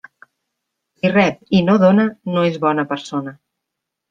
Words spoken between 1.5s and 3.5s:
i no dóna no és bona persona.